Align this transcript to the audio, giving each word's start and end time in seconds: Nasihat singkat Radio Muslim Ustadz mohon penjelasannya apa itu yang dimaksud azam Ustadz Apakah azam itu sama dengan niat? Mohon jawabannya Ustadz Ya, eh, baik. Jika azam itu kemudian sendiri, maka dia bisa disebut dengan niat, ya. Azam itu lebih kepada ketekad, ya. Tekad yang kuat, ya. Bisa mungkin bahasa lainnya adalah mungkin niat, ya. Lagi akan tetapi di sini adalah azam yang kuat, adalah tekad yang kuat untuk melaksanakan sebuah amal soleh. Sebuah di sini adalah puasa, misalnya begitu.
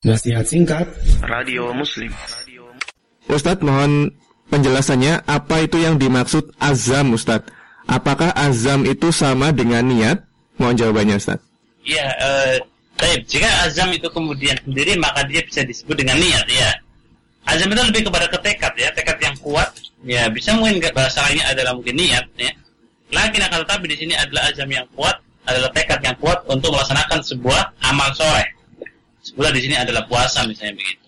Nasihat 0.00 0.48
singkat 0.48 0.88
Radio 1.20 1.76
Muslim 1.76 2.08
Ustadz 3.28 3.60
mohon 3.60 4.08
penjelasannya 4.48 5.28
apa 5.28 5.68
itu 5.68 5.76
yang 5.76 6.00
dimaksud 6.00 6.56
azam 6.56 7.12
Ustadz 7.12 7.52
Apakah 7.84 8.32
azam 8.32 8.88
itu 8.88 9.12
sama 9.12 9.52
dengan 9.52 9.84
niat? 9.84 10.24
Mohon 10.56 10.76
jawabannya 10.80 11.20
Ustadz 11.20 11.44
Ya, 11.84 12.08
eh, 12.16 12.56
baik. 12.96 13.28
Jika 13.28 13.48
azam 13.68 13.92
itu 13.92 14.08
kemudian 14.08 14.56
sendiri, 14.64 14.96
maka 15.00 15.24
dia 15.28 15.40
bisa 15.44 15.64
disebut 15.64 15.96
dengan 15.96 16.20
niat, 16.20 16.44
ya. 16.48 16.70
Azam 17.48 17.72
itu 17.72 17.80
lebih 17.80 18.08
kepada 18.08 18.28
ketekad, 18.28 18.72
ya. 18.76 18.88
Tekad 18.92 19.16
yang 19.16 19.36
kuat, 19.40 19.68
ya. 20.04 20.28
Bisa 20.28 20.52
mungkin 20.60 20.76
bahasa 20.92 21.24
lainnya 21.24 21.48
adalah 21.48 21.72
mungkin 21.72 21.96
niat, 21.96 22.24
ya. 22.36 22.52
Lagi 23.10 23.40
akan 23.40 23.64
tetapi 23.64 23.84
di 23.90 23.96
sini 23.96 24.14
adalah 24.14 24.52
azam 24.52 24.68
yang 24.68 24.84
kuat, 24.92 25.16
adalah 25.48 25.72
tekad 25.72 25.98
yang 26.04 26.14
kuat 26.20 26.38
untuk 26.46 26.68
melaksanakan 26.70 27.20
sebuah 27.24 27.62
amal 27.80 28.12
soleh. 28.12 28.59
Sebuah 29.40 29.56
di 29.56 29.64
sini 29.64 29.72
adalah 29.72 30.04
puasa, 30.04 30.44
misalnya 30.44 30.76
begitu. 30.76 31.00